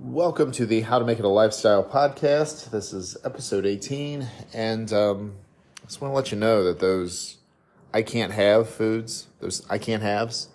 Welcome 0.00 0.52
to 0.52 0.64
the 0.64 0.82
How 0.82 1.00
to 1.00 1.04
Make 1.04 1.18
It 1.18 1.24
a 1.24 1.28
Lifestyle 1.28 1.82
podcast. 1.82 2.70
This 2.70 2.92
is 2.92 3.16
episode 3.24 3.66
18, 3.66 4.28
and 4.54 4.92
um, 4.92 5.34
I 5.82 5.86
just 5.86 6.00
want 6.00 6.12
to 6.12 6.14
let 6.14 6.30
you 6.30 6.38
know 6.38 6.62
that 6.62 6.78
those 6.78 7.38
I 7.92 8.02
can't 8.02 8.32
have 8.32 8.70
foods, 8.70 9.26
those 9.40 9.66
I 9.68 9.78
can't 9.78 10.00
haves, 10.00 10.50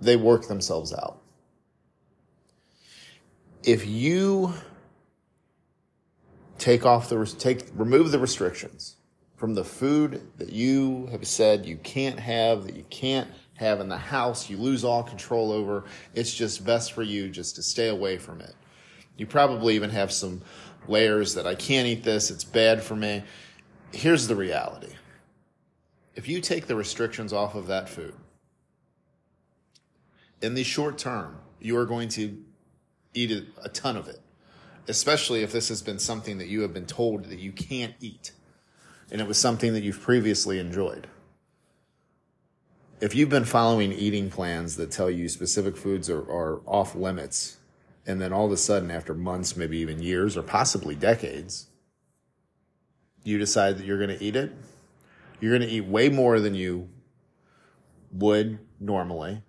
they 0.00 0.16
work 0.16 0.48
themselves 0.48 0.94
out. 0.94 1.20
If 3.62 3.86
you 3.86 4.54
take 6.56 6.86
off 6.86 7.10
the 7.10 7.22
take 7.38 7.66
remove 7.74 8.12
the 8.12 8.18
restrictions 8.18 8.96
from 9.36 9.52
the 9.52 9.64
food 9.64 10.22
that 10.38 10.54
you 10.54 11.08
have 11.10 11.26
said 11.26 11.66
you 11.66 11.76
can't 11.76 12.18
have, 12.18 12.64
that 12.64 12.74
you 12.74 12.86
can't 12.88 13.28
have 13.56 13.78
in 13.80 13.90
the 13.90 13.98
house, 13.98 14.48
you 14.48 14.56
lose 14.56 14.84
all 14.84 15.02
control 15.02 15.52
over. 15.52 15.84
It's 16.14 16.32
just 16.32 16.64
best 16.64 16.92
for 16.94 17.02
you 17.02 17.28
just 17.28 17.56
to 17.56 17.62
stay 17.62 17.88
away 17.88 18.16
from 18.16 18.40
it. 18.40 18.54
You 19.16 19.26
probably 19.26 19.74
even 19.74 19.90
have 19.90 20.12
some 20.12 20.42
layers 20.88 21.34
that 21.34 21.46
I 21.46 21.54
can't 21.54 21.86
eat 21.86 22.04
this, 22.04 22.30
it's 22.30 22.44
bad 22.44 22.82
for 22.82 22.96
me. 22.96 23.24
Here's 23.92 24.26
the 24.26 24.36
reality 24.36 24.92
if 26.14 26.28
you 26.28 26.40
take 26.40 26.66
the 26.66 26.76
restrictions 26.76 27.32
off 27.32 27.54
of 27.54 27.66
that 27.66 27.88
food, 27.88 28.14
in 30.40 30.54
the 30.54 30.64
short 30.64 30.96
term, 30.96 31.38
you 31.60 31.76
are 31.76 31.86
going 31.86 32.08
to 32.10 32.42
eat 33.12 33.46
a, 33.62 33.68
ton 33.68 33.96
of 33.96 34.08
it, 34.08 34.20
especially 34.88 35.42
if 35.42 35.52
this 35.52 35.68
has 35.68 35.82
been 35.82 35.98
something 35.98 36.38
that 36.38 36.48
you 36.48 36.62
have 36.62 36.72
been 36.72 36.86
told 36.86 37.24
that 37.24 37.38
you 37.38 37.52
can't 37.52 37.94
eat 38.00 38.32
and 39.10 39.20
it 39.20 39.26
was 39.26 39.38
something 39.38 39.72
that 39.72 39.82
you've 39.82 40.00
previously 40.00 40.58
enjoyed. 40.58 41.06
If 43.00 43.14
you've 43.14 43.28
been 43.28 43.44
following 43.44 43.92
eating 43.92 44.30
plans 44.30 44.76
that 44.76 44.90
tell 44.90 45.10
you 45.10 45.28
specific 45.28 45.76
foods 45.76 46.08
are, 46.08 46.22
are 46.22 46.60
off 46.66 46.94
limits, 46.94 47.58
and 48.06 48.20
then 48.20 48.32
all 48.32 48.46
of 48.46 48.52
a 48.52 48.56
sudden, 48.56 48.90
after 48.90 49.14
months, 49.14 49.56
maybe 49.56 49.78
even 49.78 50.00
years, 50.00 50.36
or 50.36 50.42
possibly 50.42 50.94
decades, 50.94 51.66
you 53.24 53.38
decide 53.38 53.78
that 53.78 53.84
you're 53.84 53.98
going 53.98 54.16
to 54.16 54.24
eat 54.24 54.36
it, 54.36 54.52
you're 55.40 55.56
going 55.56 55.68
to 55.68 55.74
eat 55.74 55.84
way 55.84 56.08
more 56.08 56.40
than 56.40 56.54
you 56.54 56.88
would 58.12 58.58
normally. 58.80 59.42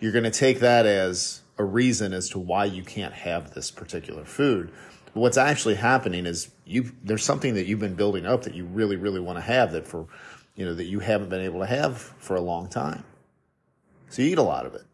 You're 0.00 0.12
going 0.12 0.24
to 0.24 0.30
take 0.30 0.60
that 0.60 0.86
as 0.86 1.42
a 1.56 1.64
reason 1.64 2.12
as 2.12 2.28
to 2.30 2.38
why 2.38 2.66
you 2.66 2.84
can't 2.84 3.14
have 3.14 3.54
this 3.54 3.70
particular 3.70 4.24
food. 4.24 4.70
But 5.06 5.20
what's 5.20 5.36
actually 5.36 5.74
happening 5.74 6.26
is 6.26 6.50
you 6.64 6.92
there's 7.02 7.24
something 7.24 7.54
that 7.54 7.66
you've 7.66 7.80
been 7.80 7.94
building 7.94 8.26
up 8.26 8.42
that 8.42 8.54
you 8.54 8.66
really 8.66 8.96
really 8.96 9.20
want 9.20 9.38
to 9.38 9.42
have 9.42 9.72
that 9.72 9.88
for 9.88 10.06
you 10.54 10.64
know 10.64 10.74
that 10.74 10.84
you 10.84 11.00
haven't 11.00 11.30
been 11.30 11.40
able 11.40 11.60
to 11.60 11.66
have 11.66 11.98
for 11.98 12.36
a 12.36 12.40
long 12.40 12.68
time. 12.68 13.02
So 14.10 14.22
you 14.22 14.32
eat 14.32 14.38
a 14.38 14.42
lot 14.42 14.66
of 14.66 14.74
it. 14.74 14.84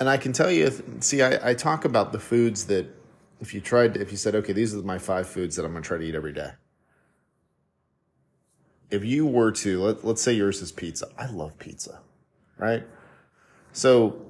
And 0.00 0.08
I 0.08 0.16
can 0.16 0.32
tell 0.32 0.50
you, 0.50 0.70
see, 1.00 1.22
I, 1.22 1.50
I 1.50 1.54
talk 1.54 1.84
about 1.84 2.12
the 2.12 2.18
foods 2.18 2.66
that 2.66 2.86
if 3.40 3.54
you 3.54 3.60
tried, 3.60 3.96
if 3.96 4.10
you 4.10 4.16
said, 4.16 4.34
okay, 4.34 4.52
these 4.52 4.74
are 4.74 4.82
my 4.82 4.98
five 4.98 5.28
foods 5.28 5.56
that 5.56 5.64
I'm 5.64 5.72
going 5.72 5.82
to 5.82 5.86
try 5.86 5.98
to 5.98 6.04
eat 6.04 6.14
every 6.14 6.32
day. 6.32 6.52
If 8.90 9.04
you 9.04 9.26
were 9.26 9.52
to, 9.52 9.82
let, 9.82 10.04
let's 10.04 10.22
say 10.22 10.32
yours 10.32 10.60
is 10.60 10.70
pizza. 10.72 11.08
I 11.18 11.26
love 11.26 11.58
pizza, 11.58 12.00
right? 12.58 12.84
So 13.72 14.26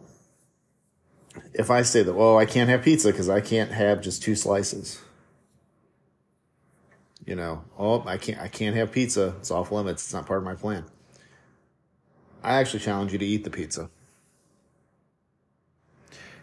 if 1.54 1.70
I 1.70 1.82
say 1.82 2.02
that, 2.02 2.14
well, 2.14 2.38
I 2.38 2.46
can't 2.46 2.70
have 2.70 2.82
pizza 2.82 3.10
because 3.10 3.28
I 3.28 3.40
can't 3.40 3.72
have 3.72 4.00
just 4.00 4.22
two 4.22 4.34
slices. 4.34 5.00
You 7.26 7.36
know, 7.36 7.64
oh, 7.78 8.02
I 8.06 8.16
can't, 8.16 8.40
I 8.40 8.48
can't 8.48 8.76
have 8.76 8.92
pizza. 8.92 9.34
It's 9.38 9.50
off 9.50 9.70
limits. 9.70 10.04
It's 10.04 10.12
not 10.12 10.26
part 10.26 10.38
of 10.38 10.44
my 10.44 10.54
plan. 10.54 10.84
I 12.42 12.54
actually 12.54 12.80
challenge 12.80 13.12
you 13.12 13.18
to 13.18 13.26
eat 13.26 13.44
the 13.44 13.50
pizza. 13.50 13.90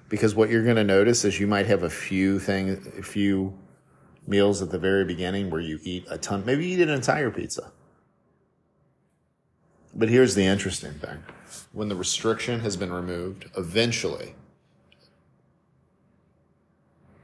Because 0.10 0.34
what 0.36 0.50
you're 0.50 0.64
going 0.64 0.76
to 0.76 0.84
notice 0.84 1.24
is 1.24 1.40
you 1.40 1.48
might 1.48 1.68
have 1.68 1.84
a 1.84 1.90
few 1.90 2.40
things, 2.40 2.86
a 2.98 3.04
few 3.04 3.54
meals 4.28 4.62
at 4.62 4.72
the 4.72 4.80
very 4.80 5.06
beginning 5.06 5.50
where 5.50 5.62
you 5.62 5.80
eat 5.84 6.06
a 6.10 6.18
ton, 6.18 6.44
maybe 6.46 6.66
you 6.66 6.78
eat 6.78 6.82
an 6.82 6.90
entire 6.90 7.32
pizza. 7.32 7.72
But 9.96 10.10
here's 10.10 10.36
the 10.36 10.44
interesting 10.44 10.94
thing. 10.94 11.24
When 11.74 11.90
the 11.90 11.96
restriction 11.96 12.60
has 12.62 12.76
been 12.76 12.92
removed, 12.92 13.46
eventually 13.58 14.36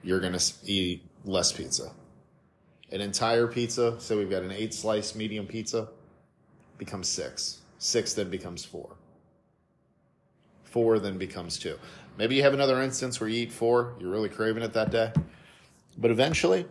you're 0.03 0.19
going 0.19 0.37
to 0.37 0.53
eat 0.65 1.03
less 1.25 1.51
pizza. 1.51 1.91
An 2.91 3.01
entire 3.01 3.47
pizza, 3.47 3.95
so 3.99 4.17
we've 4.17 4.29
got 4.29 4.43
an 4.43 4.51
eight 4.51 4.73
slice 4.73 5.15
medium 5.15 5.47
pizza, 5.47 5.89
becomes 6.77 7.07
six. 7.07 7.61
Six 7.79 8.13
then 8.13 8.29
becomes 8.29 8.63
four. 8.63 8.95
Four 10.63 10.99
then 10.99 11.17
becomes 11.17 11.57
two. 11.57 11.77
Maybe 12.17 12.35
you 12.35 12.43
have 12.43 12.53
another 12.53 12.81
instance 12.81 13.19
where 13.19 13.29
you 13.29 13.43
eat 13.43 13.51
four, 13.51 13.95
you're 13.99 14.09
really 14.09 14.29
craving 14.29 14.63
it 14.63 14.73
that 14.73 14.91
day. 14.91 15.11
But 15.97 16.11
eventually, 16.11 16.65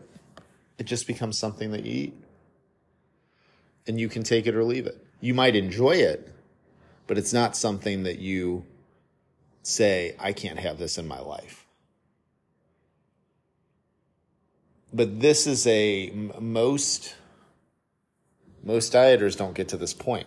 it 0.79 0.85
just 0.85 1.07
becomes 1.07 1.39
something 1.39 1.71
that 1.73 1.85
you 1.85 1.93
eat. 1.93 2.15
And 3.87 4.01
you 4.01 4.09
can 4.09 4.23
take 4.23 4.47
it 4.47 4.55
or 4.55 4.65
leave 4.65 4.87
it. 4.87 5.05
You 5.21 5.35
might 5.35 5.55
enjoy 5.55 5.93
it, 5.93 6.33
but 7.07 7.19
it's 7.19 7.33
not 7.33 7.57
something 7.57 8.05
that 8.05 8.19
you 8.19 8.65
say, 9.63 10.17
I 10.19 10.33
can't 10.33 10.59
have 10.59 10.79
this 10.79 10.97
in 10.97 11.07
my 11.07 11.21
life. 11.21 11.67
But 14.93 15.21
this 15.21 15.47
is 15.47 15.67
a 15.67 16.11
most 16.41 17.17
most 18.63 18.93
dieters 18.93 19.37
don't 19.37 19.55
get 19.55 19.69
to 19.69 19.77
this 19.77 19.93
point. 19.93 20.27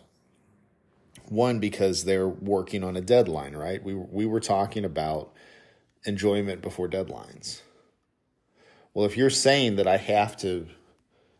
One, 1.30 1.60
because 1.60 2.06
they're 2.06 2.28
working 2.28 2.84
on 2.84 2.96
a 2.96 3.02
deadline, 3.02 3.56
right? 3.56 3.84
We, 3.84 3.94
we 3.94 4.26
were 4.26 4.40
talking 4.40 4.86
about 4.86 5.34
enjoyment 6.06 6.62
before 6.62 6.88
deadlines. 6.88 7.62
Well, 8.94 9.06
if 9.06 9.18
you're 9.18 9.30
saying 9.30 9.76
that 9.76 9.88
I 9.88 9.98
have 9.98 10.38
to 10.38 10.68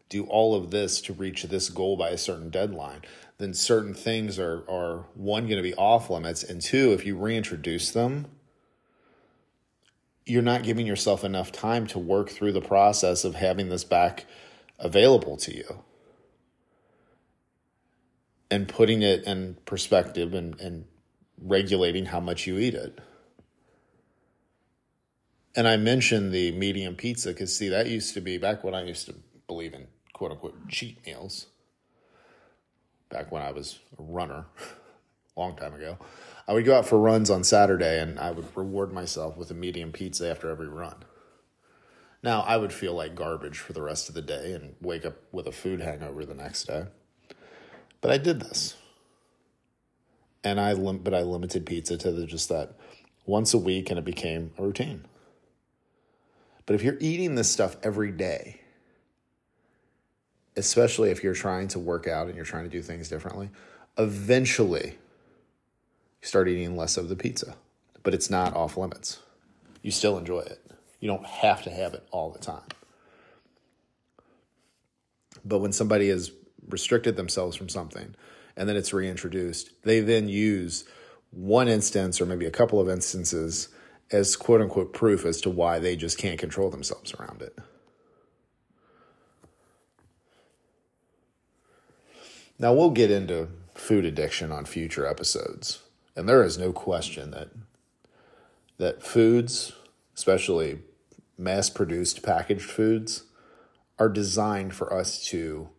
do 0.10 0.26
all 0.26 0.56
of 0.56 0.72
this 0.72 1.02
to 1.02 1.14
reach 1.14 1.44
this 1.44 1.70
goal 1.70 1.98
by 1.98 2.10
a 2.10 2.18
certain 2.18 2.50
deadline, 2.50 3.02
then 3.38 3.54
certain 3.54 3.94
things 3.94 4.40
are, 4.40 4.64
are 4.70 5.06
one, 5.16 5.44
going 5.44 5.58
to 5.58 5.64
be 5.64 5.76
off 5.76 6.10
limits. 6.10 6.44
And 6.44 6.62
two, 6.62 6.94
if 6.94 7.06
you 7.06 7.18
reintroduce 7.18 7.92
them, 7.92 8.28
you're 10.26 10.42
not 10.42 10.64
giving 10.64 10.86
yourself 10.86 11.24
enough 11.24 11.52
time 11.52 11.88
to 11.88 12.00
work 12.00 12.30
through 12.30 12.52
the 12.52 12.62
process 12.62 13.24
of 13.24 13.36
having 13.36 13.70
this 13.70 13.84
back 13.84 14.26
available 14.80 15.38
to 15.38 15.56
you 15.56 15.84
and 18.50 18.68
putting 18.68 19.02
it 19.02 19.24
in 19.26 19.58
perspective 19.66 20.34
and, 20.34 20.60
and 20.60 20.86
regulating 21.42 22.06
how 22.06 22.20
much 22.20 22.48
you 22.48 22.58
eat 22.58 22.74
it. 22.74 23.00
And 25.56 25.68
I 25.68 25.78
mentioned 25.78 26.32
the 26.32 26.52
medium 26.52 26.96
pizza 26.96 27.30
because, 27.30 27.56
see, 27.58 27.70
that 27.70 27.88
used 27.88 28.14
to 28.14 28.22
be 28.22 28.38
back 28.38 28.64
when 28.64 28.76
I 28.76 28.84
used 28.84 29.08
to 29.08 29.16
believe 29.48 29.74
in 29.74 29.88
quote 30.14 30.32
unquote 30.32 30.68
cheat 30.70 31.06
meals, 31.06 31.48
back 33.10 33.32
when 33.32 33.42
I 33.42 33.52
was 33.52 33.80
a 33.98 34.04
runner, 34.04 34.46
a 35.36 35.40
long 35.40 35.56
time 35.56 35.74
ago. 35.74 35.98
I 36.48 36.54
would 36.54 36.66
go 36.66 36.78
out 36.78 36.86
for 36.86 37.00
runs 37.00 37.30
on 37.30 37.44
Saturday 37.44 38.00
and 38.00 38.20
I 38.20 38.32
would 38.32 38.56
reward 38.56 38.94
myself 38.94 39.36
with 39.36 39.52
a 39.52 39.54
medium 39.54 39.92
pizza 39.92 40.30
after 40.30 40.50
every 40.50 40.68
run. 40.68 41.04
Now, 42.24 42.42
I 42.42 42.58
would 42.58 42.74
feel 42.74 42.94
like 42.94 43.16
garbage 43.16 43.60
for 43.60 43.74
the 43.74 43.82
rest 43.82 44.10
of 44.10 44.16
the 44.16 44.22
day 44.22 44.54
and 44.54 44.76
wake 44.82 45.06
up 45.06 45.16
with 45.32 45.48
a 45.48 45.52
food 45.52 45.82
hangover 45.82 46.26
the 46.26 46.34
next 46.34 46.66
day. 46.66 46.86
But 48.08 48.14
I 48.14 48.20
did 48.20 48.40
this. 48.40 48.78
And 50.42 50.62
I 50.62 50.72
lim- 50.72 51.00
but 51.00 51.14
I 51.14 51.24
limited 51.24 51.66
pizza 51.66 51.98
to 51.98 52.10
the, 52.10 52.26
just 52.26 52.48
that 52.48 52.72
once 53.26 53.54
a 53.54 53.58
week 53.58 53.90
and 53.90 54.00
it 54.00 54.06
became 54.06 54.54
a 54.58 54.64
routine. 54.64 55.04
But 56.66 56.76
if 56.76 56.84
you're 56.84 56.96
eating 57.02 57.36
this 57.36 57.52
stuff 57.52 57.76
every 57.84 58.14
day, 58.14 58.62
especially 60.56 61.10
if 61.10 61.22
you're 61.22 61.34
trying 61.34 61.68
to 61.68 61.80
work 61.80 62.08
out 62.08 62.28
and 62.28 62.38
you're 62.38 62.46
trying 62.46 62.64
to 62.64 62.70
do 62.70 62.82
things 62.82 63.10
differently, 63.10 63.50
eventually 63.98 64.98
you 66.22 66.28
start 66.30 66.48
eating 66.48 66.78
less 66.78 66.96
of 66.96 67.10
the 67.10 67.16
pizza. 67.18 67.58
But 68.04 68.14
it's 68.14 68.30
not 68.30 68.56
off 68.56 68.78
limits. 68.78 69.20
You 69.82 69.92
still 69.92 70.18
enjoy 70.18 70.40
it. 70.40 70.62
You 71.02 71.10
don't 71.10 71.26
have 71.26 71.62
to 71.64 71.70
have 71.70 71.94
it 71.94 72.08
all 72.12 72.30
the 72.30 72.40
time. 72.40 72.70
But 75.44 75.60
when 75.60 75.74
somebody 75.74 76.08
has 76.08 76.32
restricted 76.70 77.16
themselves 77.16 77.56
from 77.56 77.70
something 77.70 78.16
and 78.56 78.68
then 78.68 78.76
it's 78.76 78.94
reintroduced, 78.94 79.70
they 79.84 80.00
then 80.00 80.28
use 80.28 80.86
one 81.32 81.68
instance 81.68 82.20
or 82.20 82.26
maybe 82.26 82.46
a 82.46 82.52
couple 82.52 82.80
of 82.80 82.90
instances 82.90 83.70
as 84.12 84.36
quote 84.36 84.62
unquote 84.62 84.94
proof 84.94 85.26
as 85.26 85.42
to 85.42 85.50
why 85.50 85.80
they 85.80 85.96
just 85.96 86.18
can't 86.18 86.40
control 86.40 86.70
themselves 86.70 87.14
around 87.14 87.42
it. 87.42 87.58
Now, 92.60 92.74
we'll 92.74 92.90
get 92.90 93.12
into 93.12 93.50
food 93.76 94.04
addiction 94.04 94.52
on 94.52 94.66
future 94.66 95.06
episodes. 95.06 95.84
And 96.16 96.28
there 96.28 96.44
is 96.44 96.58
no 96.58 96.74
question 96.74 97.30
that 97.32 97.50
that 98.80 99.04
foods, 99.04 99.74
especially 100.16 100.80
mass-produced 101.38 102.24
packaged 102.24 102.70
foods, 102.70 103.24
are 104.00 104.10
designed 104.10 104.74
for 104.74 104.92
us 104.94 105.24
to 105.26 105.70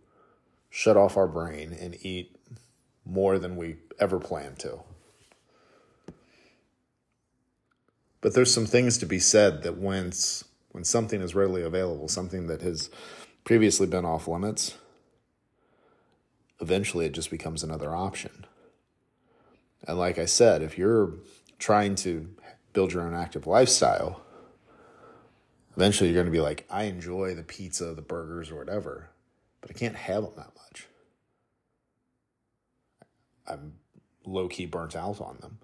shut 0.78 0.96
off 0.96 1.16
our 1.16 1.26
brain 1.26 1.72
and 1.72 1.96
eat 2.06 2.36
more 3.04 3.36
than 3.40 3.56
we 3.56 3.75
ever 3.98 4.20
planned 4.20 4.60
to. 4.60 4.78
But 8.20 8.32
there's 8.32 8.54
some 8.54 8.64
things 8.64 8.96
to 8.98 9.06
be 9.06 9.19
said 9.19 9.64
that 9.64 9.76
when 9.76 10.12
when 10.70 10.84
something 10.84 11.20
is 11.20 11.34
readily 11.34 11.62
available, 11.62 12.06
something 12.06 12.46
that 12.46 12.62
has 12.62 12.90
previously 13.42 13.88
been 13.88 14.04
off 14.04 14.28
limits, 14.28 14.76
eventually 16.60 17.06
it 17.06 17.12
just 17.12 17.32
becomes 17.32 17.64
another 17.64 17.92
option. 17.92 18.46
And 19.82 19.98
like 19.98 20.16
I 20.16 20.26
said, 20.26 20.62
if 20.62 20.78
you're 20.78 21.14
trying 21.58 21.96
to 22.06 22.28
build 22.72 22.92
your 22.92 23.02
own 23.02 23.14
active 23.14 23.48
lifestyle, 23.48 24.20
eventually 25.76 26.08
you're 26.08 26.22
going 26.22 26.32
to 26.32 26.38
be 26.38 26.40
like, 26.40 26.66
I 26.70 26.84
enjoy 26.84 27.34
the 27.34 27.42
pizza, 27.42 27.94
the 27.94 28.02
burgers, 28.02 28.52
or 28.52 28.56
whatever, 28.56 29.10
but 29.60 29.70
I 29.70 29.75
can't 29.75 29.96
have 29.96 30.22
them 30.22 30.32
that 30.37 30.52
much. 30.55 30.87
I'm 33.46 33.75
low 34.25 34.49
key 34.49 34.66
burnt 34.66 34.94
out 34.94 35.20
on 35.20 35.38
them. 35.40 35.58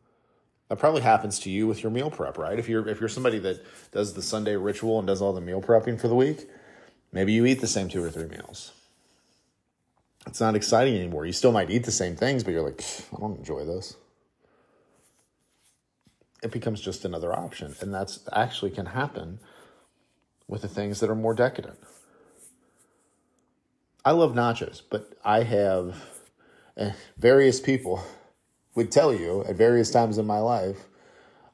That 0.68 0.78
probably 0.78 1.02
happens 1.02 1.38
to 1.40 1.50
you 1.50 1.66
with 1.66 1.82
your 1.82 1.92
meal 1.92 2.10
prep, 2.10 2.38
right? 2.38 2.58
If 2.58 2.68
you're 2.68 2.88
if 2.88 3.00
you're 3.00 3.08
somebody 3.08 3.38
that 3.40 3.64
does 3.92 4.14
the 4.14 4.22
Sunday 4.22 4.56
ritual 4.56 4.98
and 4.98 5.06
does 5.06 5.20
all 5.20 5.32
the 5.32 5.40
meal 5.40 5.60
prepping 5.60 6.00
for 6.00 6.08
the 6.08 6.14
week, 6.14 6.48
maybe 7.12 7.32
you 7.32 7.44
eat 7.44 7.60
the 7.60 7.66
same 7.66 7.88
two 7.88 8.02
or 8.02 8.10
three 8.10 8.26
meals. 8.26 8.72
It's 10.26 10.40
not 10.40 10.56
exciting 10.56 10.96
anymore. 10.96 11.26
You 11.26 11.32
still 11.32 11.52
might 11.52 11.70
eat 11.70 11.84
the 11.84 11.92
same 11.92 12.16
things, 12.16 12.42
but 12.42 12.52
you're 12.52 12.62
like, 12.62 12.82
I 13.14 13.20
don't 13.20 13.38
enjoy 13.38 13.64
this. 13.64 13.96
It 16.42 16.50
becomes 16.50 16.80
just 16.80 17.04
another 17.04 17.32
option, 17.32 17.74
and 17.80 17.92
that's 17.92 18.20
actually 18.32 18.70
can 18.70 18.86
happen 18.86 19.38
with 20.48 20.62
the 20.62 20.68
things 20.68 21.00
that 21.00 21.10
are 21.10 21.14
more 21.14 21.34
decadent. 21.34 21.78
I 24.04 24.12
love 24.12 24.34
nachos, 24.34 24.82
but 24.90 25.18
I 25.24 25.42
have 25.42 25.96
eh, 26.76 26.92
various 27.16 27.60
people 27.60 28.04
would 28.74 28.90
tell 28.90 29.14
you 29.14 29.44
at 29.44 29.56
various 29.56 29.90
times 29.90 30.18
in 30.18 30.26
my 30.26 30.38
life, 30.38 30.88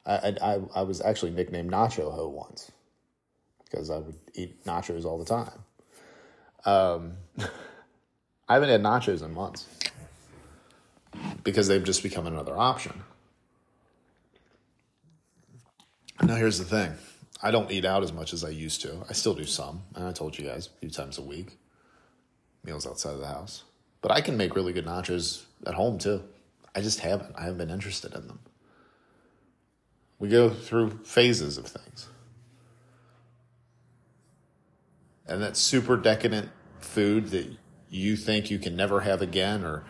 I, 0.05 0.35
I, 0.41 0.59
I 0.75 0.81
was 0.81 1.01
actually 1.01 1.31
nicknamed 1.31 1.71
Nacho 1.71 2.13
Ho 2.13 2.27
once 2.27 2.71
because 3.63 3.89
I 3.89 3.97
would 3.97 4.15
eat 4.33 4.65
nachos 4.65 5.05
all 5.05 5.17
the 5.17 5.25
time. 5.25 5.63
Um, 6.65 7.13
I 8.49 8.55
haven't 8.55 8.69
had 8.69 8.81
nachos 8.81 9.23
in 9.23 9.33
months 9.33 9.67
because 11.43 11.67
they've 11.67 11.83
just 11.83 12.03
become 12.03 12.27
another 12.27 12.57
option. 12.57 13.03
Now, 16.21 16.35
here's 16.35 16.59
the 16.59 16.65
thing 16.65 16.93
I 17.41 17.51
don't 17.51 17.71
eat 17.71 17.85
out 17.85 18.03
as 18.03 18.11
much 18.11 18.33
as 18.33 18.43
I 18.43 18.49
used 18.49 18.81
to. 18.81 19.05
I 19.09 19.13
still 19.13 19.33
do 19.33 19.45
some, 19.45 19.83
and 19.95 20.05
I 20.05 20.11
told 20.11 20.37
you 20.37 20.45
guys 20.45 20.67
a 20.67 20.79
few 20.79 20.89
times 20.89 21.17
a 21.17 21.21
week, 21.21 21.57
meals 22.63 22.85
outside 22.85 23.13
of 23.13 23.19
the 23.19 23.27
house. 23.27 23.63
But 24.01 24.11
I 24.11 24.21
can 24.21 24.37
make 24.37 24.55
really 24.55 24.73
good 24.73 24.85
nachos 24.85 25.43
at 25.65 25.73
home 25.73 25.97
too. 25.97 26.23
I 26.75 26.81
just 26.81 26.99
haven't. 26.99 27.35
I 27.35 27.43
haven't 27.43 27.57
been 27.57 27.69
interested 27.69 28.13
in 28.13 28.27
them. 28.27 28.39
We 30.19 30.29
go 30.29 30.49
through 30.49 30.99
phases 31.03 31.57
of 31.57 31.65
things. 31.65 32.07
And 35.27 35.41
that 35.41 35.57
super 35.57 35.97
decadent 35.97 36.49
food 36.79 37.27
that 37.27 37.47
you 37.89 38.15
think 38.15 38.49
you 38.49 38.59
can 38.59 38.75
never 38.75 39.01
have 39.01 39.21
again 39.21 39.63
or 39.63 39.83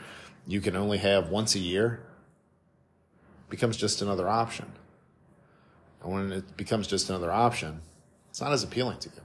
you 0.48 0.62
can 0.62 0.76
only 0.76 0.98
have 0.98 1.30
once 1.30 1.56
a 1.56 1.60
year 1.60 2.02
becomes 3.50 3.78
just 3.78 4.02
another 4.02 4.28
option. 4.28 4.72
And 6.02 6.12
when 6.12 6.32
it 6.32 6.58
becomes 6.58 6.88
just 6.88 7.10
another 7.10 7.32
option, 7.32 7.82
it's 8.30 8.42
not 8.42 8.52
as 8.52 8.64
appealing 8.64 9.00
to 9.00 9.10
you. 9.10 9.22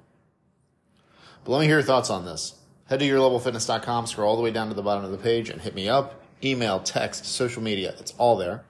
But 1.45 1.53
let 1.53 1.61
me 1.61 1.67
hear 1.67 1.77
your 1.77 1.83
thoughts 1.83 2.11
on 2.11 2.25
this. 2.25 2.55
Head 2.89 3.01
to 3.01 3.09
yourlevelfitness.com, 3.09 4.07
scroll 4.07 4.31
all 4.31 4.37
the 4.37 4.43
way 4.43 4.53
down 4.53 4.69
to 4.69 4.75
the 4.75 4.83
bottom 4.83 5.05
of 5.05 5.11
the 5.11 5.19
page, 5.19 5.51
and 5.51 5.61
hit 5.61 5.75
me 5.75 5.89
up 5.89 6.23
email, 6.45 6.79
text, 6.79 7.25
social 7.25 7.63
media. 7.63 7.95
It's 7.99 8.15
all 8.19 8.37
there. 8.37 8.65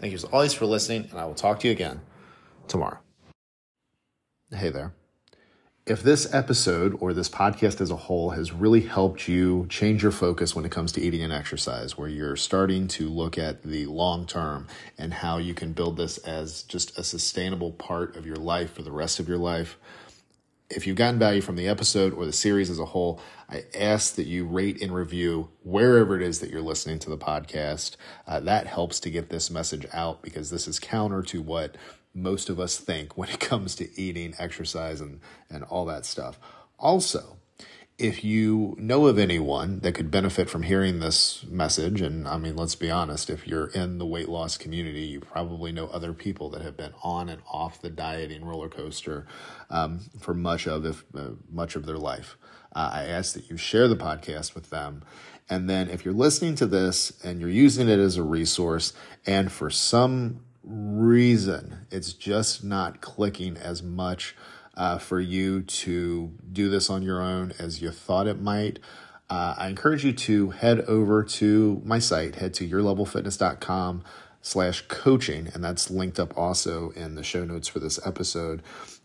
Thank 0.00 0.12
you 0.12 0.16
as 0.16 0.24
always 0.24 0.54
for 0.54 0.64
listening, 0.66 1.08
and 1.10 1.18
I 1.18 1.24
will 1.26 1.34
talk 1.34 1.60
to 1.60 1.68
you 1.68 1.72
again 1.72 2.00
tomorrow. 2.68 2.98
Hey 4.50 4.70
there. 4.70 4.94
If 5.84 6.02
this 6.02 6.32
episode 6.34 6.96
or 7.00 7.12
this 7.12 7.28
podcast 7.28 7.80
as 7.80 7.90
a 7.90 7.96
whole 7.96 8.30
has 8.30 8.52
really 8.52 8.82
helped 8.82 9.26
you 9.26 9.66
change 9.68 10.02
your 10.02 10.12
focus 10.12 10.54
when 10.54 10.64
it 10.64 10.70
comes 10.70 10.92
to 10.92 11.00
eating 11.00 11.22
and 11.22 11.32
exercise, 11.32 11.96
where 11.96 12.08
you're 12.08 12.36
starting 12.36 12.88
to 12.88 13.08
look 13.08 13.36
at 13.36 13.62
the 13.62 13.86
long 13.86 14.26
term 14.26 14.66
and 14.96 15.12
how 15.12 15.38
you 15.38 15.54
can 15.54 15.72
build 15.72 15.96
this 15.96 16.18
as 16.18 16.62
just 16.62 16.98
a 16.98 17.04
sustainable 17.04 17.72
part 17.72 18.16
of 18.16 18.26
your 18.26 18.36
life 18.36 18.72
for 18.72 18.82
the 18.82 18.92
rest 18.92 19.18
of 19.18 19.28
your 19.28 19.38
life, 19.38 19.78
if 20.70 20.86
you've 20.86 20.96
gotten 20.96 21.18
value 21.18 21.40
from 21.40 21.56
the 21.56 21.68
episode 21.68 22.12
or 22.12 22.26
the 22.26 22.32
series 22.32 22.68
as 22.68 22.78
a 22.78 22.84
whole, 22.84 23.20
I 23.48 23.64
ask 23.74 24.16
that 24.16 24.26
you 24.26 24.46
rate 24.46 24.82
and 24.82 24.94
review 24.94 25.48
wherever 25.62 26.14
it 26.14 26.22
is 26.22 26.40
that 26.40 26.50
you're 26.50 26.60
listening 26.60 26.98
to 27.00 27.10
the 27.10 27.16
podcast. 27.16 27.96
Uh, 28.26 28.40
that 28.40 28.66
helps 28.66 29.00
to 29.00 29.10
get 29.10 29.30
this 29.30 29.50
message 29.50 29.86
out 29.92 30.22
because 30.22 30.50
this 30.50 30.68
is 30.68 30.78
counter 30.78 31.22
to 31.22 31.40
what 31.40 31.76
most 32.14 32.50
of 32.50 32.60
us 32.60 32.76
think 32.76 33.16
when 33.16 33.30
it 33.30 33.40
comes 33.40 33.74
to 33.76 34.00
eating, 34.00 34.34
exercise, 34.38 35.00
and, 35.00 35.20
and 35.48 35.64
all 35.64 35.86
that 35.86 36.04
stuff. 36.04 36.38
Also, 36.78 37.38
if 37.98 38.22
you 38.22 38.76
know 38.78 39.08
of 39.08 39.18
anyone 39.18 39.80
that 39.80 39.92
could 39.92 40.08
benefit 40.08 40.48
from 40.48 40.62
hearing 40.62 41.00
this 41.00 41.44
message, 41.48 42.00
and 42.00 42.28
I 42.28 42.38
mean, 42.38 42.54
let's 42.54 42.76
be 42.76 42.92
honest, 42.92 43.28
if 43.28 43.46
you're 43.46 43.66
in 43.66 43.98
the 43.98 44.06
weight 44.06 44.28
loss 44.28 44.56
community, 44.56 45.00
you 45.00 45.18
probably 45.18 45.72
know 45.72 45.88
other 45.88 46.12
people 46.12 46.48
that 46.50 46.62
have 46.62 46.76
been 46.76 46.94
on 47.02 47.28
and 47.28 47.42
off 47.50 47.82
the 47.82 47.90
dieting 47.90 48.44
roller 48.44 48.68
coaster 48.68 49.26
um, 49.68 50.00
for 50.20 50.32
much 50.32 50.68
of 50.68 50.86
if 50.86 51.04
uh, 51.16 51.30
much 51.50 51.74
of 51.74 51.86
their 51.86 51.98
life. 51.98 52.36
Uh, 52.72 52.90
I 52.92 53.04
ask 53.06 53.34
that 53.34 53.50
you 53.50 53.56
share 53.56 53.88
the 53.88 53.96
podcast 53.96 54.54
with 54.54 54.70
them. 54.70 55.02
And 55.50 55.68
then 55.68 55.90
if 55.90 56.04
you're 56.04 56.14
listening 56.14 56.54
to 56.56 56.66
this 56.66 57.12
and 57.24 57.40
you're 57.40 57.50
using 57.50 57.88
it 57.88 57.98
as 57.98 58.16
a 58.16 58.22
resource, 58.22 58.92
and 59.26 59.50
for 59.50 59.70
some 59.70 60.44
reason 60.62 61.86
it's 61.90 62.12
just 62.12 62.62
not 62.62 63.00
clicking 63.00 63.56
as 63.56 63.82
much 63.82 64.36
uh, 64.78 64.96
for 64.96 65.20
you 65.20 65.62
to 65.62 66.32
do 66.52 66.70
this 66.70 66.88
on 66.88 67.02
your 67.02 67.20
own 67.20 67.52
as 67.58 67.82
you 67.82 67.90
thought 67.90 68.26
it 68.26 68.40
might. 68.40 68.78
Uh, 69.28 69.54
I 69.58 69.68
encourage 69.68 70.04
you 70.04 70.12
to 70.12 70.50
head 70.50 70.80
over 70.82 71.22
to 71.22 71.82
my 71.84 71.98
site, 71.98 72.36
head 72.36 72.54
to 72.54 72.68
yourlevelfitness.com 72.68 74.04
slash 74.40 74.82
coaching, 74.88 75.50
and 75.52 75.62
that's 75.62 75.90
linked 75.90 76.18
up 76.18 76.32
also 76.38 76.90
in 76.90 77.16
the 77.16 77.24
show 77.24 77.44
notes 77.44 77.68
for 77.68 77.80
this 77.80 77.98
episode. 78.06 78.62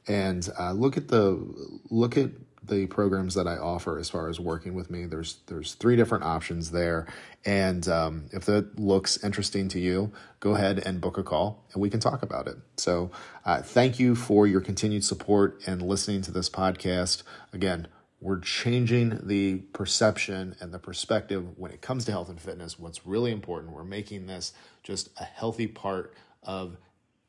And 0.07 0.47
uh, 0.57 0.71
look 0.73 0.95
at 0.95 1.09
the 1.09 1.43
look 1.89 2.17
at 2.17 2.29
the 2.65 2.87
programs 2.87 3.35
that 3.35 3.47
I 3.47 3.57
offer 3.57 3.97
as 3.99 4.09
far 4.09 4.29
as 4.29 4.39
working 4.39 4.73
with 4.73 4.89
me. 4.89 5.05
There's 5.05 5.37
there's 5.47 5.73
three 5.73 5.95
different 5.95 6.23
options 6.23 6.71
there, 6.71 7.07
and 7.45 7.87
um, 7.87 8.25
if 8.31 8.45
that 8.45 8.79
looks 8.79 9.23
interesting 9.23 9.67
to 9.69 9.79
you, 9.79 10.11
go 10.39 10.55
ahead 10.55 10.79
and 10.85 11.01
book 11.01 11.17
a 11.17 11.23
call, 11.23 11.65
and 11.73 11.81
we 11.81 11.89
can 11.89 11.99
talk 11.99 12.23
about 12.23 12.47
it. 12.47 12.57
So, 12.77 13.11
uh, 13.45 13.61
thank 13.61 13.99
you 13.99 14.15
for 14.15 14.47
your 14.47 14.61
continued 14.61 15.03
support 15.03 15.61
and 15.67 15.81
listening 15.81 16.21
to 16.23 16.31
this 16.31 16.49
podcast. 16.49 17.23
Again, 17.51 17.87
we're 18.21 18.39
changing 18.39 19.19
the 19.23 19.57
perception 19.73 20.55
and 20.61 20.73
the 20.73 20.79
perspective 20.79 21.57
when 21.57 21.71
it 21.71 21.81
comes 21.81 22.05
to 22.05 22.11
health 22.11 22.29
and 22.29 22.39
fitness. 22.39 22.79
What's 22.79 23.05
really 23.05 23.31
important, 23.31 23.73
we're 23.73 23.83
making 23.83 24.27
this 24.27 24.53
just 24.81 25.09
a 25.19 25.25
healthy 25.25 25.67
part 25.67 26.13
of 26.41 26.77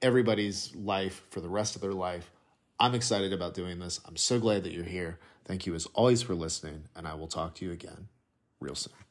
everybody's 0.00 0.75
life 0.76 1.25
for 1.30 1.40
the 1.40 1.49
rest 1.49 1.75
of 1.75 1.82
their 1.82 1.92
life 1.92 2.30
I'm 2.78 2.94
excited 2.94 3.32
about 3.32 3.54
doing 3.54 3.78
this. 3.78 4.00
I'm 4.04 4.16
so 4.16 4.38
glad 4.40 4.64
that 4.64 4.73
you're 4.73 4.85
here. 4.85 5.18
Thank 5.44 5.66
you 5.66 5.74
as 5.74 5.86
always 5.86 6.22
for 6.22 6.34
listening, 6.34 6.84
and 6.96 7.06
I 7.06 7.14
will 7.14 7.28
talk 7.28 7.54
to 7.56 7.64
you 7.64 7.72
again 7.72 8.08
real 8.60 8.74
soon. 8.74 9.03